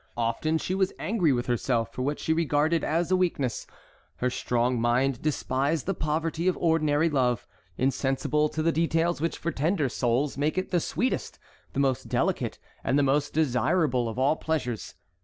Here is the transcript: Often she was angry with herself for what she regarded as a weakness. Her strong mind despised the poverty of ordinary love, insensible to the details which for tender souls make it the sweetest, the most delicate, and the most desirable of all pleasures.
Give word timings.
Often 0.17 0.57
she 0.57 0.73
was 0.73 0.91
angry 0.97 1.31
with 1.31 1.45
herself 1.45 1.93
for 1.93 2.01
what 2.01 2.17
she 2.19 2.33
regarded 2.33 2.83
as 2.83 3.11
a 3.11 3.15
weakness. 3.15 3.67
Her 4.15 4.31
strong 4.31 4.81
mind 4.81 5.21
despised 5.21 5.85
the 5.85 5.93
poverty 5.93 6.47
of 6.47 6.57
ordinary 6.57 7.07
love, 7.07 7.45
insensible 7.77 8.49
to 8.49 8.63
the 8.63 8.71
details 8.71 9.21
which 9.21 9.37
for 9.37 9.51
tender 9.51 9.89
souls 9.89 10.39
make 10.39 10.57
it 10.57 10.71
the 10.71 10.79
sweetest, 10.79 11.37
the 11.73 11.79
most 11.79 12.09
delicate, 12.09 12.57
and 12.83 12.97
the 12.97 13.03
most 13.03 13.31
desirable 13.31 14.09
of 14.09 14.17
all 14.17 14.37
pleasures. 14.37 14.95